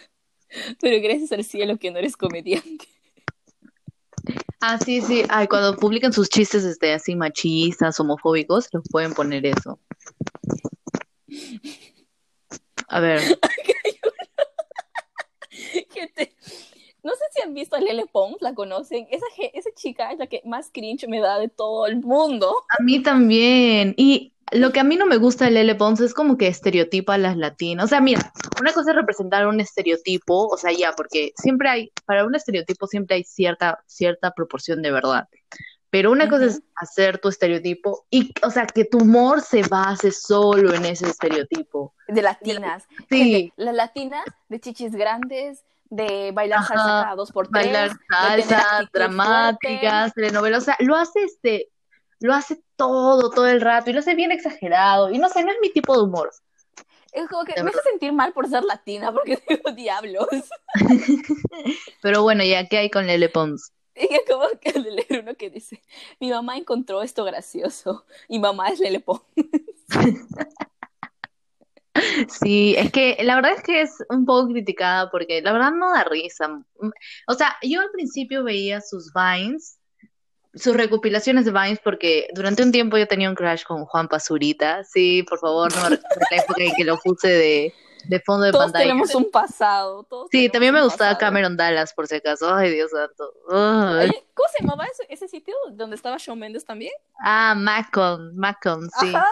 [0.80, 2.88] pero gracias al cielo que no eres comediante.
[4.60, 5.24] Ah, sí, sí.
[5.30, 9.80] Ay, cuando publican sus chistes este, así machistas, homofóbicos, los pueden poner eso.
[12.88, 13.22] A ver.
[17.04, 19.08] No sé si han visto a Lele Pons, ¿la conocen?
[19.10, 22.54] Esa, esa chica es la que más cringe me da de todo el mundo.
[22.78, 23.96] A mí también.
[23.98, 27.16] Y lo que a mí no me gusta de Lele Pons es como que estereotipa
[27.16, 27.86] a las latinas.
[27.86, 31.92] O sea, mira, una cosa es representar un estereotipo, o sea, ya, porque siempre hay,
[32.06, 35.28] para un estereotipo siempre hay cierta, cierta proporción de verdad.
[35.92, 40.12] Pero una cosa es hacer tu estereotipo y, o sea, que tu humor se base
[40.12, 41.94] solo en ese estereotipo.
[42.08, 42.86] De latinas.
[43.10, 43.52] Sí.
[43.58, 47.66] las latinas de chichis grandes, de bailar salsa cada dos por tres.
[47.66, 50.64] Bailar salsa, dramáticas, telenovelas.
[50.64, 51.70] O sea, lo hace este,
[52.22, 55.12] lo hace todo, todo el rato y lo hace bien exagerado.
[55.12, 56.32] Y no sé, no es mi tipo de humor.
[57.12, 60.28] Es como que me hace sentir mal por ser latina porque tengo diablos.
[62.02, 63.74] Pero bueno, ya, ¿qué hay con Lele Pons?
[63.96, 65.82] Y acabo de leer uno que dice,
[66.20, 69.22] mi mamá encontró esto gracioso y mamá es Lele Pons.
[72.30, 75.92] Sí, es que la verdad es que es un poco criticada porque la verdad no
[75.92, 76.64] da risa.
[77.28, 79.78] O sea, yo al principio veía sus vines,
[80.54, 84.86] sus recopilaciones de vines porque durante un tiempo yo tenía un crush con Juan Pazurita.
[84.86, 87.74] Sí, por favor, no me la época en que lo puse de
[88.08, 88.86] de fondo de todos pantalla.
[88.86, 90.08] tenemos un pasado.
[90.32, 92.54] sí, también me gustaba Cameron Dallas, por si acaso.
[92.54, 93.34] Ay, Dios santo.
[93.48, 96.94] ¿Cómo se llamaba ese, sitio donde estaba Shawn Mendes también?
[97.20, 99.14] Ah, Macon, Macon, sí.
[99.14, 99.26] Ajá.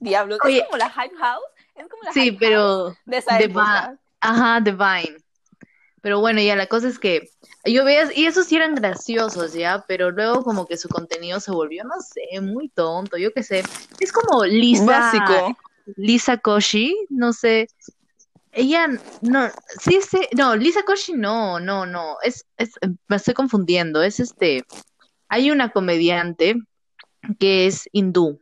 [0.00, 1.44] Diablo, es como la Hype House.
[1.74, 3.98] Es como la sí, pero de esa época.
[4.20, 5.18] Ajá, The Vine.
[6.00, 7.30] Pero bueno, ya la cosa es que
[7.64, 11.50] yo veía, y esos sí eran graciosos, ya, pero luego como que su contenido se
[11.50, 13.64] volvió, no sé, muy tonto, yo qué sé.
[13.98, 14.84] Es como Lisa.
[14.84, 15.56] Básico.
[15.96, 17.68] Lisa Koshi, no sé,
[18.54, 18.88] ella,
[19.20, 19.48] no,
[19.80, 22.72] sí, sí, no, Lisa Koshi no, no, no, es, es,
[23.08, 24.64] me estoy confundiendo, es este,
[25.28, 26.56] hay una comediante
[27.38, 28.40] que es hindú.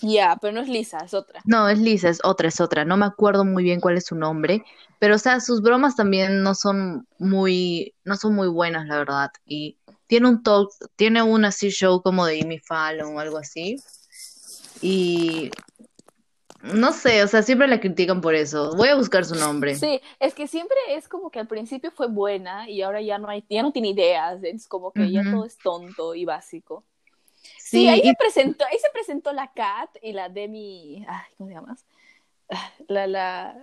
[0.00, 1.40] Ya, pero no es Lisa, es otra.
[1.44, 4.16] No, es Lisa, es otra, es otra, no me acuerdo muy bien cuál es su
[4.16, 4.64] nombre,
[4.98, 9.30] pero o sea, sus bromas también no son muy, no son muy buenas, la verdad,
[9.46, 13.76] y tiene un talk, tiene un así show como de Amy Fallon o algo así,
[14.80, 15.50] y
[16.62, 18.74] no sé, o sea, siempre la critican por eso.
[18.76, 19.74] Voy a buscar su nombre.
[19.74, 23.28] Sí, es que siempre es como que al principio fue buena y ahora ya no
[23.28, 26.84] hay, ya no tiene ideas, es como que ya todo es tonto y básico.
[27.58, 31.54] Sí, ahí se presentó, ahí se presentó la Kat y la Demi, ay, ¿cómo se
[31.54, 31.76] llama?
[32.86, 33.56] La, la,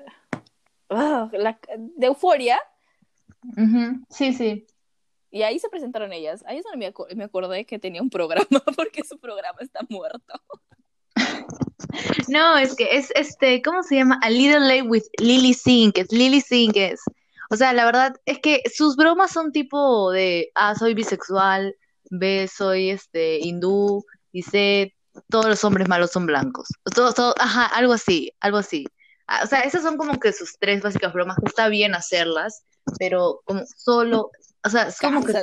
[0.89, 2.59] ah, la de Euforia.
[4.09, 4.65] Sí, sí.
[5.31, 6.43] Y ahí se presentaron ellas.
[6.47, 10.41] Ahí es donde me, me acordé que tenía un programa, porque su programa está muerto.
[12.27, 14.19] No, es que es este, ¿cómo se llama?
[14.21, 17.01] A Little Late with Lily Sink, es Lily Sink es.
[17.49, 21.75] O sea, la verdad es que sus bromas son tipo de, ah, soy bisexual,
[22.11, 24.95] B, soy este hindú, y C,
[25.29, 26.67] todos los hombres malos son blancos.
[26.93, 28.85] Todo, todo, ajá, algo así, algo así.
[29.27, 32.63] Ah, o sea, esas son como que sus tres básicas bromas, que está bien hacerlas,
[32.99, 34.31] pero como solo,
[34.63, 35.33] o sea, es como que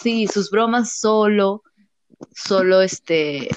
[0.00, 1.62] sí, sus bromas solo,
[2.34, 3.48] solo este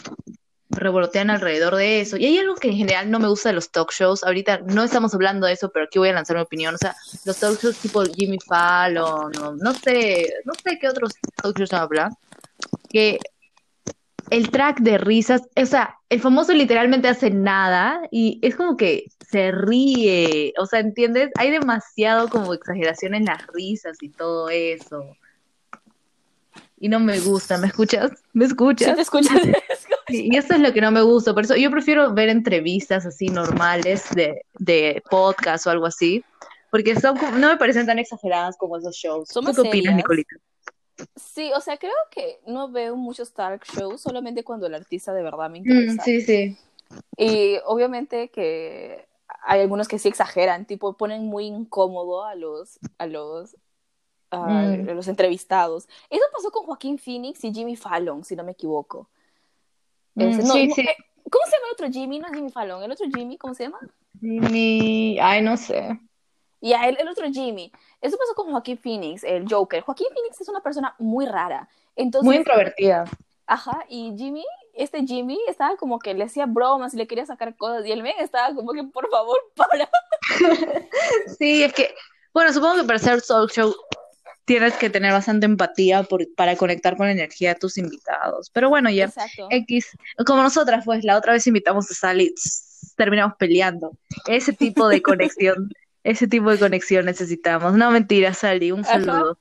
[0.72, 2.18] revolotean alrededor de eso.
[2.18, 4.24] Y hay algo que en general no me gusta de los talk shows.
[4.24, 6.76] Ahorita no estamos hablando de eso, pero aquí voy a lanzar mi opinión.
[6.76, 11.14] O sea, los talk shows tipo Jimmy Fallon, no, no sé, no sé qué otros
[11.42, 12.14] talk shows hablan,
[12.90, 13.20] que
[14.30, 19.08] el track de risas, o sea, el famoso literalmente hace nada y es como que
[19.30, 21.30] se ríe, o sea, ¿entiendes?
[21.38, 25.04] Hay demasiado como exageración en las risas y todo eso.
[26.84, 28.12] Y no me gusta, ¿me escuchas?
[28.34, 28.90] ¿Me escuchas?
[28.90, 29.40] Sí, te escuchas.
[30.08, 33.28] y eso es lo que no me gusta, por eso yo prefiero ver entrevistas así
[33.28, 36.26] normales de, de podcast o algo así,
[36.72, 39.30] porque son, no me parecen tan exageradas como esos shows.
[39.30, 40.36] ¿Tú qué opinas, Nicolita?
[41.16, 45.22] Sí, o sea, creo que no veo muchos talk shows solamente cuando el artista de
[45.22, 46.04] verdad me mm, interesa.
[46.04, 46.58] sí, sí.
[47.16, 49.06] Y obviamente que
[49.44, 53.56] hay algunos que sí exageran, tipo ponen muy incómodo a los a los
[54.32, 54.90] mm.
[54.90, 55.88] a los entrevistados.
[56.10, 59.10] Eso pasó con Joaquín Phoenix y Jimmy Fallon, si no me equivoco.
[60.16, 60.88] Mm, sí, sí.
[61.30, 62.20] ¿Cómo se llama el otro Jimmy?
[62.20, 63.80] No es Jimmy Fallon, el otro Jimmy, ¿cómo se llama?
[64.20, 66.00] Jimmy, ay, no sé.
[66.60, 67.72] Y a él, el otro Jimmy.
[68.02, 69.82] Eso pasó con Joaquín Phoenix, el Joker.
[69.82, 71.68] Joaquín Phoenix es una persona muy rara.
[71.96, 73.06] Entonces, muy introvertida.
[73.48, 77.56] Ajá, y Jimmy, este Jimmy estaba como que le hacía bromas y le quería sacar
[77.56, 77.86] cosas.
[77.86, 79.90] Y el men estaba como que, por favor, para.
[81.38, 81.94] sí, es que,
[82.34, 83.74] bueno, supongo que para hacer talk show
[84.52, 88.50] tienes que tener bastante empatía por, para conectar con la energía de tus invitados.
[88.50, 89.10] Pero bueno, ya,
[89.50, 89.92] X,
[90.26, 92.36] como nosotras, pues la otra vez invitamos a Sally,
[92.98, 93.94] terminamos peleando.
[94.28, 95.72] Ese tipo de conexión
[96.04, 97.76] ese tipo de conexión necesitamos.
[97.76, 99.38] No, mentira, Sally, un saludo.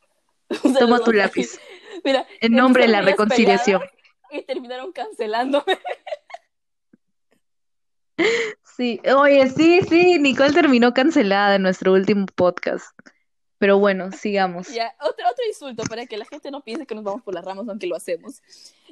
[0.79, 1.59] Toma tu lápiz.
[2.05, 3.83] Mira, en nombre de la reconciliación.
[4.31, 5.77] Y terminaron cancelándome.
[8.77, 12.87] Sí, oye, sí, sí, Nicole terminó cancelada en nuestro último podcast.
[13.61, 14.68] Pero bueno, sigamos.
[14.68, 17.44] Ya, otro, otro insulto para que la gente no piense que nos vamos por las
[17.44, 18.42] ramas, aunque lo hacemos.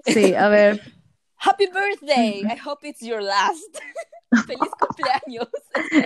[0.05, 0.83] Sí, a ver.
[1.37, 2.43] Happy birthday.
[2.43, 3.79] I hope it's your last.
[4.47, 5.49] Feliz cumpleaños.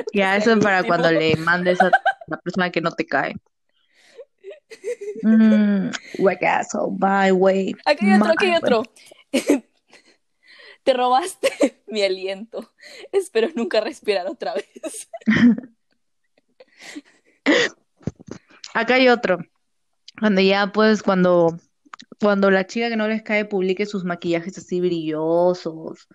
[0.15, 1.91] Ya, eso es para cuando le mandes a
[2.29, 3.35] la persona que no te cae.
[5.23, 5.91] Mm,
[6.99, 7.77] bye, wait.
[7.85, 8.83] Aquí hay otro, aquí hay otro.
[10.85, 12.73] Te robaste mi aliento.
[13.11, 15.09] Espero nunca respirar otra vez.
[18.75, 19.39] Acá hay otro.
[20.19, 21.57] Cuando ya, pues, cuando
[22.23, 26.09] cuando la chica que no les cae publique sus maquillajes así brillosos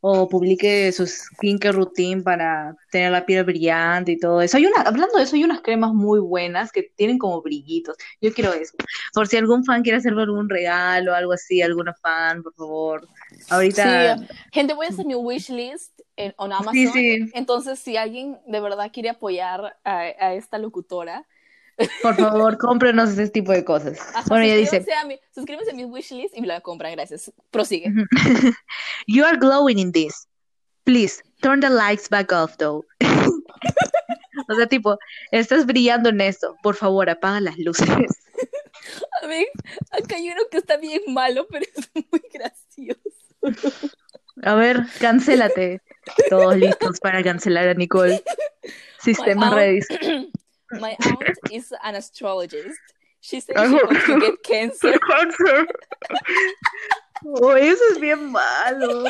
[0.00, 4.56] o publique su skincare routine para tener la piel brillante y todo eso.
[4.56, 7.96] Hay una, hablando de eso, hay unas cremas muy buenas que tienen como brillitos.
[8.20, 8.74] Yo quiero eso.
[9.12, 13.08] Por si algún fan quiere hacerme algún regalo, algo así, alguna fan, por favor.
[13.50, 14.16] Ahorita.
[14.16, 16.72] Sí, gente, voy a hacer mi wishlist en Amazon.
[16.72, 17.30] Sí, sí.
[17.34, 21.26] Entonces, si alguien de verdad quiere apoyar a esta locutora,
[22.02, 23.98] por favor, cómprenos ese tipo de cosas.
[24.28, 24.84] bueno, ella dice.
[25.34, 27.32] suscríbete a mi wishlist y me la compran, gracias.
[27.50, 27.92] Prosigue.
[29.06, 30.26] you are glowing in this.
[30.84, 32.84] Please, turn the lights back off, though.
[34.48, 34.98] o sea, tipo,
[35.30, 36.56] estás brillando en esto.
[36.62, 37.88] Por favor, apaga las luces.
[39.22, 39.46] A ver,
[39.90, 43.00] acá hay uno que está bien malo, pero es muy gracioso.
[44.42, 45.82] A ver, cancélate.
[46.30, 48.22] Todos listos para cancelar a Nicole.
[48.98, 49.80] Sistema ready.
[50.72, 52.78] My aunt is an astrologist.
[53.20, 54.98] She said she hopes to get cancer.
[54.98, 55.66] Cancer.
[57.24, 59.04] Oh, eso es bien malo.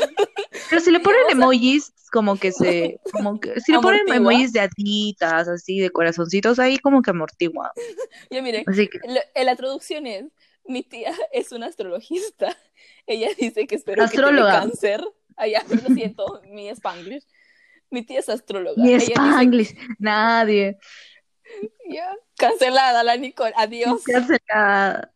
[0.69, 4.61] Pero si le ponen emojis, como que se, como que, si le ponen emojis de
[4.61, 7.73] aditas, así, de corazoncitos, ahí como que amortigua.
[8.31, 8.99] Miren, así que...
[9.45, 10.25] la traducción es,
[10.65, 12.57] mi tía es una astrologista.
[13.07, 14.33] Ella dice que espero Astróloga.
[14.33, 15.05] que tenga cáncer.
[15.37, 17.25] Allá, lo siento, mi spanglish.
[17.91, 18.83] Mi tía es astróloga.
[18.83, 20.79] Mi spanglish, nadie.
[22.37, 24.03] Cancelada la Nicole, adiós.
[24.05, 25.13] Cancelada.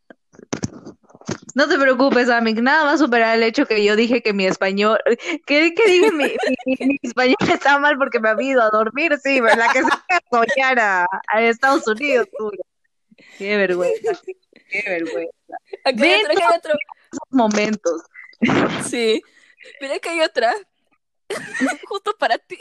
[1.54, 4.98] No te preocupes, Amic, nada más superar el hecho que yo dije que mi español,
[5.46, 9.40] que, que dije mi, mi, español está mal porque me ha ido a dormir, sí,
[9.40, 9.88] la que se
[10.28, 11.06] fue a soñar a,
[11.40, 12.28] Estados Unidos,
[13.38, 14.20] Qué vergüenza,
[14.68, 15.32] qué vergüenza.
[15.84, 16.74] Acá hay otro, acá hay otro.
[17.30, 18.02] momentos.
[18.84, 19.22] Sí,
[19.80, 20.52] mira que hay otra,
[21.88, 22.58] justo para ti.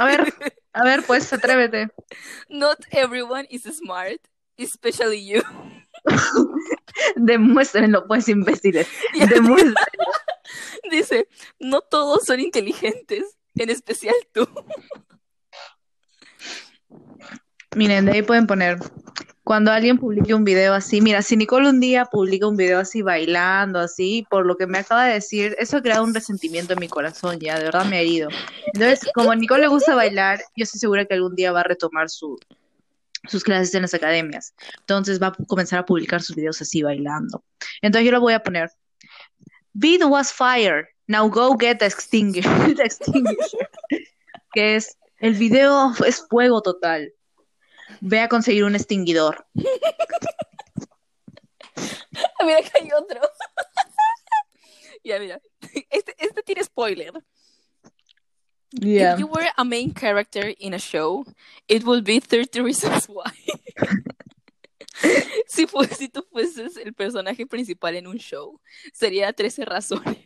[0.00, 0.20] A ver,
[0.72, 1.90] a ver, pues, atrévete.
[2.48, 4.18] Not everyone is smart,
[4.56, 5.42] especially you.
[7.16, 8.88] Demuéstrenlo, pues, imbéciles.
[9.28, 9.74] Demuéstrenlo.
[10.90, 14.48] Dice, no todos son inteligentes, en especial tú.
[17.76, 18.78] Miren, de ahí pueden poner,
[19.50, 23.02] cuando alguien publique un video así, mira, si Nicole un día publica un video así
[23.02, 26.78] bailando, así, por lo que me acaba de decir, eso ha creado un resentimiento en
[26.78, 28.28] mi corazón ya, de verdad me ha herido.
[28.72, 31.64] Entonces, como a Nicole le gusta bailar, yo estoy segura que algún día va a
[31.64, 32.38] retomar su,
[33.26, 34.54] sus clases en las academias.
[34.82, 37.42] Entonces va a comenzar a publicar sus videos así bailando.
[37.82, 38.70] Entonces yo lo voy a poner.
[39.72, 40.90] Vid was fire.
[41.08, 42.48] Now go get the extinguisher.
[44.52, 47.12] que es el video es fuego total.
[48.00, 49.46] Ve a conseguir un extinguidor.
[52.44, 53.20] mira que hay otro.
[55.04, 55.40] ya, mira.
[55.90, 57.12] Este, este tiene spoiler.
[58.72, 61.24] If you were a main character in a show,
[61.66, 63.32] it would be 30 Reasons Why.
[65.48, 68.60] si, si tú fueses el personaje principal en un show,
[68.92, 70.18] sería 13 razones.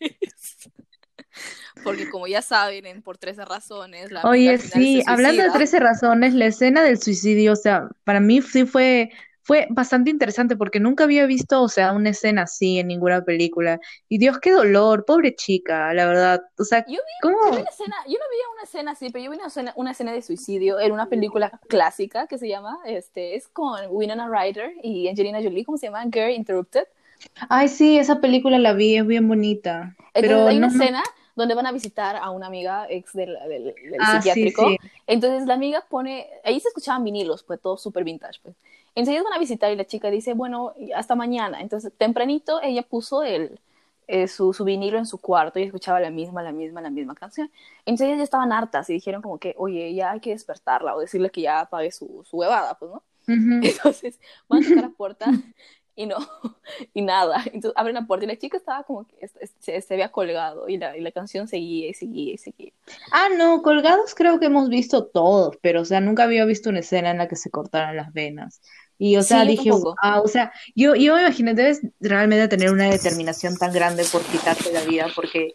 [1.83, 4.13] Porque como ya saben, en por 13 razones...
[4.13, 8.41] La Oye, sí, hablando de 13 razones, la escena del suicidio, o sea, para mí
[8.41, 9.11] sí fue
[9.45, 13.79] fue bastante interesante porque nunca había visto, o sea, una escena así en ninguna película.
[14.09, 16.43] Y Dios, qué dolor, pobre chica, la verdad.
[16.59, 17.37] O sea, yo ¿cómo?
[17.53, 19.91] Yo, una escena, yo no vi una escena así, pero yo vi una escena, una
[19.91, 24.73] escena de suicidio en una película clásica que se llama, este, es con Winona Ryder
[24.83, 26.05] y Angelina Jolie, ¿cómo se llama?
[26.05, 26.87] Girl Interrupted.
[27.51, 29.95] Ay, sí, esa película la vi, es bien bonita.
[30.15, 31.03] pero hay una escena
[31.35, 34.69] donde van a visitar a una amiga ex del, del, ah, psiquiátrico.
[35.07, 38.55] Entonces la amiga pone, ahí se escuchaban vinilos, pues todo súper vintage, pues.
[38.95, 41.61] Enseguida van a visitar y la chica dice, bueno, hasta mañana.
[41.61, 43.59] Entonces, tempranito ella puso el,
[44.07, 47.15] eh, su, su, vinilo en su cuarto y escuchaba la misma, la misma, la misma
[47.15, 47.51] canción.
[47.87, 51.31] Entonces ya estaban hartas y dijeron como que, oye, ya hay que despertarla o decirle
[51.31, 53.03] que ya apague su, su huevada, pues, ¿no?
[53.27, 55.27] Entonces van a tocar la puerta
[55.97, 56.17] y no,
[56.95, 57.43] y nada.
[57.47, 59.29] Entonces abren la puerta y la chica estaba como que
[59.61, 62.73] se, se había colgado y la, y la canción seguía y seguía y seguía.
[63.13, 66.81] Ah, no, colgados creo que hemos visto todos, pero o sea, nunca había visto una
[66.81, 68.61] escena en la que se cortaran las venas.
[68.97, 69.71] Y, o sea, dije,
[70.03, 74.23] ah, o sea, yo, yo me imaginé, debes realmente tener una determinación tan grande por
[74.23, 75.55] quitarte la vida, porque,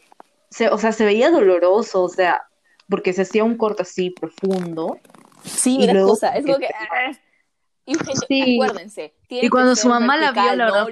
[0.50, 2.44] se, o sea, se veía doloroso, o sea,
[2.90, 4.98] porque se hacía un corte así profundo.
[5.46, 6.68] Sí, mira, cosa, es como que...
[8.28, 8.56] Sí.
[8.56, 9.14] acuérdense.
[9.30, 10.88] Y cuando su mamá la vio, la verdad,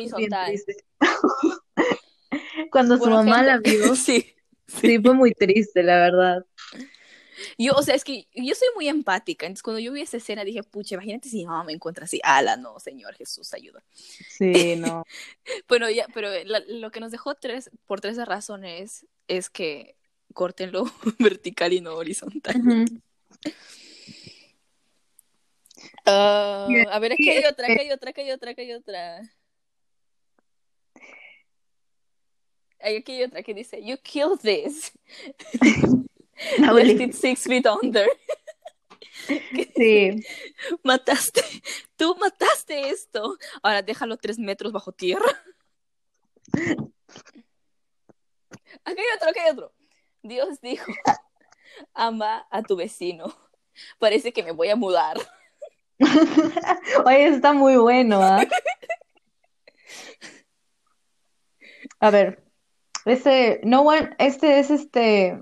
[2.72, 4.36] cuando su mamá la vio, sí,
[4.68, 6.46] sí, fue muy triste, la verdad.
[7.58, 10.44] Yo, o sea, es que yo soy muy empática, entonces cuando yo vi esa escena
[10.44, 13.84] dije, pucha, imagínate si mi mamá me encuentra así, ala, no, Señor Jesús, ayuda.
[14.28, 15.04] Sí, no.
[15.68, 16.30] bueno, ya, pero
[16.68, 19.96] lo que nos dejó tres, por tres razones es que
[20.34, 20.86] córtenlo
[21.20, 22.56] vertical y no horizontal.
[26.06, 29.21] Ah, a ver, aquí hay otra, aquí hay otra, aquí hay otra, aquí hay otra.
[32.80, 34.91] Aquí hay otra que dice, you kill this.
[36.60, 38.08] Left it six feet under.
[39.76, 40.23] Sí.
[40.84, 41.43] Mataste,
[41.95, 43.38] tú mataste esto.
[43.62, 45.26] Ahora déjalo tres metros bajo tierra.
[48.84, 49.73] Aquí hay otro, aquí hay otro.
[50.21, 50.91] Dios dijo,
[51.93, 53.36] ama a tu vecino.
[54.00, 55.17] Parece que me voy a mudar.
[57.06, 58.46] Oye, está muy bueno, ¿ah?
[62.00, 62.44] A ver,
[63.06, 65.42] este, no one, este es este,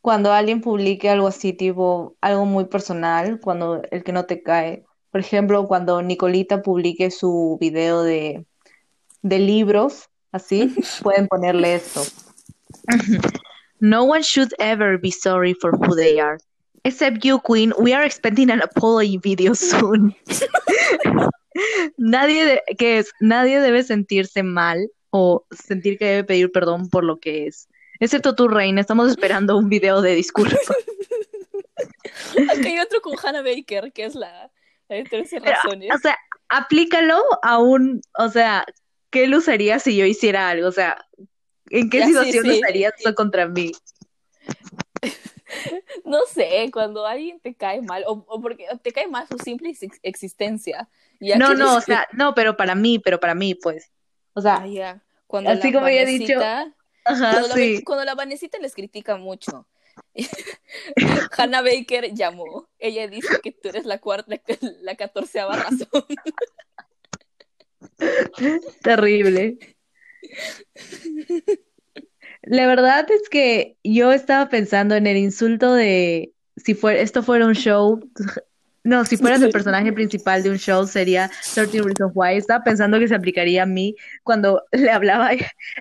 [0.00, 4.84] cuando alguien publique algo así, tipo algo muy personal, cuando el que no te cae.
[5.10, 8.46] Por ejemplo, cuando Nicolita publique su video de,
[9.22, 12.02] de libros, así, pueden ponerle esto.
[13.80, 16.38] No one should ever be sorry for who they are.
[16.84, 17.72] Except you, Queen.
[17.78, 20.14] We are expecting an apology video soon.
[21.98, 27.18] nadie, que es, nadie debe sentirse mal o sentir que debe pedir perdón por lo
[27.18, 27.68] que es.
[27.98, 30.58] Excepto tú, Reina, estamos esperando un video de disculpas.
[32.50, 34.50] Aquí hay otro con Hannah Baker, que es la,
[34.88, 35.90] de 13 razones.
[35.94, 36.16] o sea,
[36.48, 38.64] aplícalo a un, o sea,
[39.10, 40.68] ¿qué lo usaría si yo hiciera algo?
[40.68, 41.06] O sea,
[41.68, 43.72] ¿en qué situación usarías eso contra mí?
[46.04, 50.88] No sé, cuando alguien te cae mal, o, porque te cae mal su simple existencia.
[51.20, 53.90] no, no, o sea, no, pero para mí, pero para mí, pues.
[54.34, 56.34] O sea, ah, cuando así como había dicho,
[57.84, 59.66] cuando, la, Vanesita les critica mucho.
[61.36, 62.68] Hannah Baker llamó.
[62.78, 64.36] Ella dice que tú eres la cuarta,
[64.82, 66.04] la catorceava razón.
[68.82, 69.58] Terrible.
[72.50, 77.46] La verdad es que yo estaba pensando en el insulto de si fuera, esto fuera
[77.46, 78.00] un show,
[78.82, 82.38] no, si fueras el personaje principal de un show sería 13 Reasons Why.
[82.38, 85.30] Estaba pensando que se aplicaría a mí cuando le hablaba.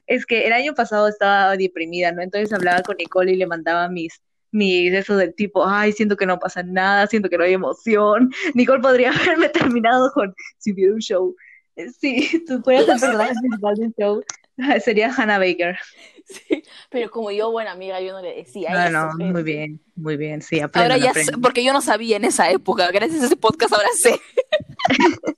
[0.05, 2.21] Es que el año pasado estaba deprimida, ¿no?
[2.21, 4.21] Entonces hablaba con Nicole y le mandaba mis,
[4.51, 8.29] mis, eso del tipo, ay, siento que no pasa nada, siento que no hay emoción.
[8.53, 11.35] Nicole podría haberme terminado con si hubiera un show.
[11.99, 14.23] Sí, tú fueras el personaje principal de un show,
[14.83, 15.77] Sería Hannah Baker.
[16.29, 20.15] Sí, pero como yo, buena amiga, yo no le decía no, No, muy bien, muy
[20.15, 23.35] bien, sí, Ahora ya sé, porque yo no sabía en esa época, gracias a ese
[23.35, 24.21] podcast ahora sé.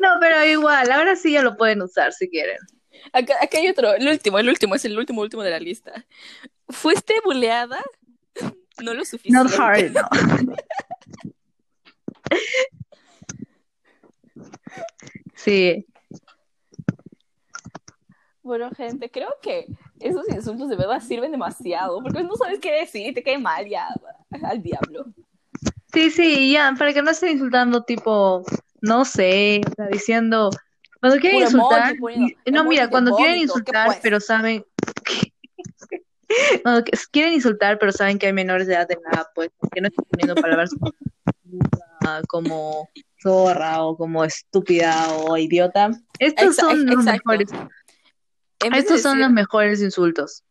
[0.00, 2.58] no, pero igual, ahora sí ya lo pueden usar si quieren.
[3.14, 6.04] Acá, acá hay otro, el último, el último, es el último, último de la lista.
[6.68, 7.82] ¿Fuiste buleada?
[8.82, 9.44] No lo suficiente.
[9.44, 10.08] Not hard, no.
[15.34, 15.86] sí.
[18.42, 19.66] Bueno, gente, creo que
[20.00, 23.88] esos insultos de verdad sirven demasiado, porque no sabes qué decir, te cae mal ya
[24.42, 25.06] al diablo.
[25.92, 28.42] Sí, sí, ya, para que no esté insultando tipo,
[28.80, 30.50] no sé, está diciendo,
[31.00, 31.94] cuando quieren insultar,
[32.50, 34.64] no, mira, cuando quieren insultar, pero saben
[36.62, 39.88] cuando quieren insultar, pero saben que hay menores de edad de nada, pues, que no
[39.88, 40.70] están poniendo palabras
[42.28, 42.88] como
[43.22, 45.90] zorra o como estúpida o idiota.
[46.18, 47.50] Estos son los mejores.
[48.62, 50.44] Estos son los mejores insultos.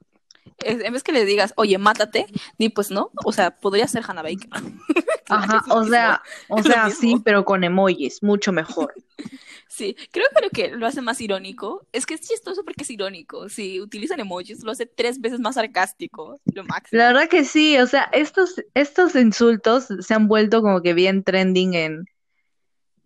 [0.64, 4.22] En vez que le digas, oye, mátate, ni pues no, o sea, podría ser Hannah
[4.22, 4.50] Baker.
[5.30, 8.94] Ajá, o sea, o sea, sí, pero con emojis, mucho mejor.
[9.74, 12.90] Sí, creo que lo que lo hace más irónico es que es chistoso porque es
[12.90, 13.48] irónico.
[13.48, 17.00] Si utilizan emojis, lo hace tres veces más sarcástico, lo máximo.
[17.00, 21.24] La verdad que sí, o sea, estos, estos insultos se han vuelto como que bien
[21.24, 22.06] trending en,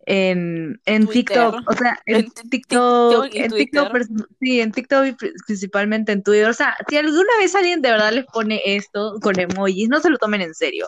[0.05, 3.97] en, en TikTok, o sea, en, TikTok, en TikTok,
[4.39, 5.13] sí, en TikTok y
[5.45, 6.47] principalmente en Twitter.
[6.47, 10.09] O sea, si alguna vez alguien de verdad les pone esto con emojis, no se
[10.09, 10.87] lo tomen en serio.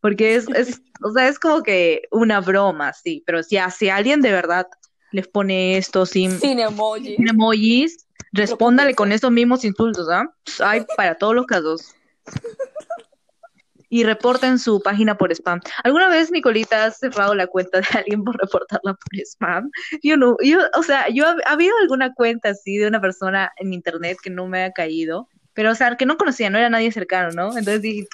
[0.00, 4.20] Porque es, es o sea, es como que una broma, sí, pero si, si alguien
[4.20, 4.66] de verdad
[5.12, 10.32] les pone esto sin, sin emojis, sin emojis respóndale con esos mismos insultos, ¿ah?
[10.60, 11.94] Hay para todos los casos.
[13.90, 15.60] Y reporten su página por spam.
[15.82, 19.70] ¿Alguna vez, Nicolita, has cerrado la cuenta de alguien por reportarla por spam?
[20.02, 23.72] Yo no, yo, o sea, yo ha, habido alguna cuenta así de una persona en
[23.72, 26.92] internet que no me ha caído, pero, o sea, que no conocía, no era nadie
[26.92, 27.48] cercano, ¿no?
[27.48, 28.06] Entonces dije,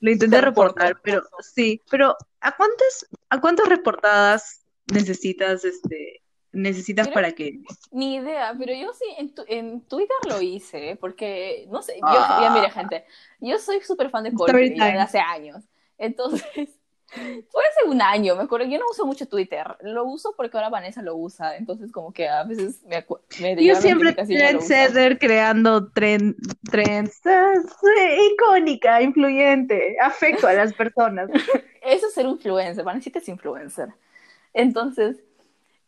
[0.00, 6.23] lo intenté reportar, pero sí, pero ¿a cuántas, a cuántas reportadas necesitas este
[6.54, 11.82] necesitas para que Ni idea, pero yo sí en, en Twitter lo hice, porque, no
[11.82, 12.70] sé, yo, ya mire, ah.
[12.70, 13.04] gente,
[13.40, 15.64] yo soy súper fan de Coldplay desde hace años,
[15.98, 16.44] entonces,
[17.14, 20.68] fue hace un año, me acuerdo, yo no uso mucho Twitter, lo uso porque ahora
[20.68, 23.04] Vanessa lo usa, entonces como que a veces me,
[23.40, 26.36] me Yo siempre trendsetter creando trend,
[26.70, 27.20] trends,
[28.32, 31.28] icónica, influyente, afecto a las personas.
[31.82, 33.88] Eso es ser influencer, Vanessa es influencer.
[34.54, 35.16] Entonces,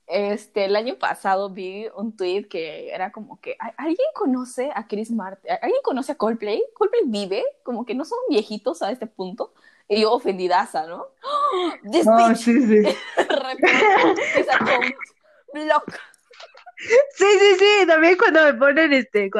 [0.06, 5.10] este, el año pasado vi un tweet que era como que, ¿alguien conoce a Chris
[5.10, 5.50] Martin?
[5.60, 6.62] ¿Alguien conoce a Coldplay?
[6.74, 7.44] ¿Coldplay vive?
[7.62, 9.52] Como que no son viejitos a este punto.
[9.88, 11.08] Y yo ofendidaza, ¿no?
[11.90, 12.82] This oh, sí, sí.
[15.52, 15.98] block.
[17.14, 19.30] Sí, sí, sí, también cuando me ponen este,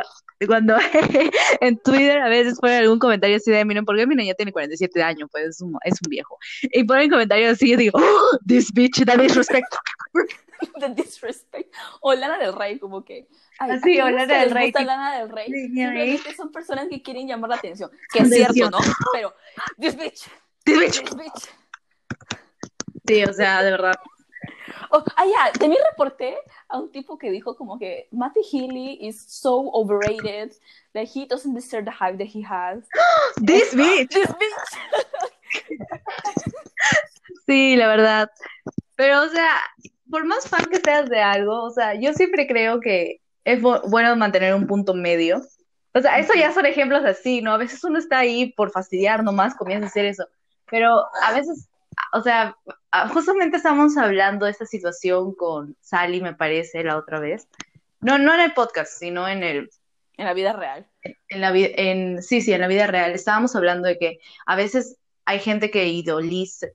[0.47, 0.77] cuando
[1.61, 5.03] en Twitter a veces ponen algún comentario así de, miren, porque mi niña tiene 47
[5.03, 6.39] años, pues es un, es un viejo.
[6.63, 9.75] Y ponen comentarios así, yo digo, oh, this bitch, that disrespect.
[10.81, 11.75] the disrespect.
[12.01, 13.29] O Lana del Rey, como que.
[13.59, 14.73] Así, o Lana del Rey.
[14.73, 15.47] Lana del Rey.
[15.47, 17.91] Simplemente son personas que quieren llamar la atención.
[18.13, 18.79] Que es cierto, ¿no?
[19.13, 19.35] Pero,
[19.79, 20.29] this bitch.
[20.65, 21.03] This bitch.
[21.03, 21.51] This bitch.
[23.07, 23.95] Sí, o sea, de verdad.
[24.91, 26.37] Oh, ah, ya, también reporté
[26.69, 30.53] a un tipo que dijo como que Matty Healy is so overrated
[30.93, 32.85] that he doesn't deserve the hype that he has.
[33.37, 34.11] This bitch.
[34.11, 34.77] This bitch.
[37.47, 38.31] sí, la verdad.
[38.97, 39.61] Pero, o sea,
[40.11, 44.17] por más fan que seas de algo, o sea, yo siempre creo que es bueno
[44.17, 45.43] mantener un punto medio.
[45.95, 47.53] O sea, eso ya son ejemplos así, ¿no?
[47.53, 50.27] A veces uno está ahí por fastidiar nomás, comienza a hacer eso.
[50.71, 51.69] Pero a veces,
[52.13, 52.57] o sea,
[53.13, 57.49] justamente estábamos hablando de esta situación con Sally, me parece, la otra vez.
[58.01, 59.71] No, no en el podcast, sino en el...
[60.19, 60.87] En la vida real.
[61.29, 63.13] En la en, sí, sí, en la vida real.
[63.13, 66.67] Estábamos hablando de que a veces hay gente que idoliza,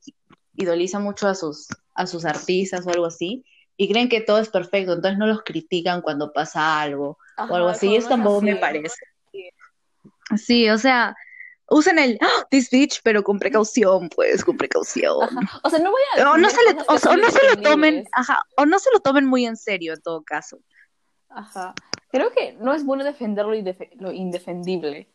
[0.55, 1.67] idoliza mucho a sus,
[2.01, 3.45] a sus artistas o algo así,
[3.77, 7.69] y creen que todo es perfecto, entonces no los critican cuando pasa algo o algo
[7.69, 8.95] así, eso tampoco me parece.
[10.37, 11.15] Sí, o sea,
[11.69, 12.45] usen el ¡Ah!
[12.51, 15.27] this bitch, pero con precaución, pues, con precaución.
[15.63, 18.65] O sea, no voy a o no se, o, no se lo tomen, ajá, o
[18.65, 20.59] no se lo tomen muy en serio en todo caso.
[21.29, 21.73] Ajá.
[22.11, 25.09] Creo que no es bueno defender lo, indefendible.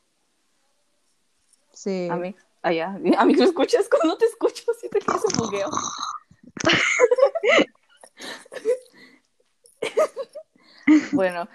[1.73, 2.09] Sí.
[2.11, 5.39] A mí, allá, a mí me escuchas cuando no te escucho, si te quieres un
[5.39, 5.69] bugueo.
[11.13, 11.49] Bueno,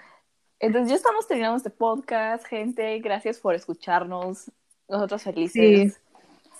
[0.58, 2.98] entonces ya estamos terminando este podcast, gente.
[3.00, 4.50] Gracias por escucharnos.
[4.88, 6.00] Nosotros felices.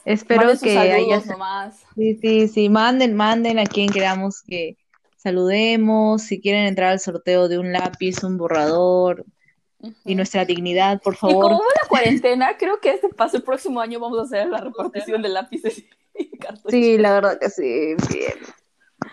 [0.05, 1.23] Espero que haya.
[1.95, 2.69] Sí, sí, sí.
[2.69, 4.77] Manden, manden a quien queramos que
[5.17, 9.25] saludemos, si quieren entrar al sorteo de un lápiz, un borrador
[10.05, 11.37] y nuestra dignidad, por favor.
[11.37, 14.49] Y como va la cuarentena, creo que este paso el próximo año vamos a hacer
[14.49, 15.85] la repartición de lápices.
[16.69, 18.39] Sí, la verdad que sí, bien.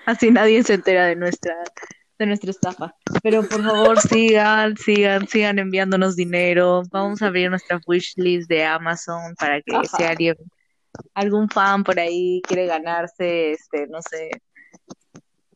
[0.05, 1.55] Así nadie se entera de nuestra
[2.19, 2.95] de nuestra estafa.
[3.23, 6.83] Pero por favor sigan, sigan, sigan enviándonos dinero.
[6.91, 10.35] Vamos a abrir nuestra wishlist de Amazon para que si alguien,
[11.13, 14.29] algún fan por ahí quiere ganarse, este, no sé,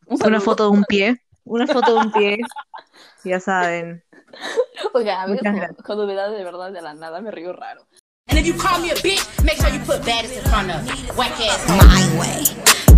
[0.08, 2.38] una foto de un pie, una foto de un pie,
[3.26, 4.04] ya saben.
[4.94, 5.46] Oiga, a veces
[5.86, 7.86] cuando me da de verdad de la nada me río raro.
[8.44, 10.86] If you call me a bitch, make sure you put baddest in front of
[11.18, 11.66] whack ass.
[11.66, 12.44] My way,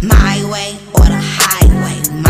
[0.01, 2.24] my way, or the highway.